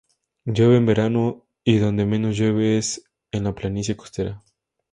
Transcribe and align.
Llueve 0.45 0.77
en 0.77 0.87
verano 0.87 1.45
y 1.63 1.77
donde 1.77 2.07
menos 2.07 2.35
llueve 2.35 2.79
es 2.79 3.03
en 3.29 3.43
la 3.43 3.53
planicie 3.53 3.95
costera. 3.95 4.41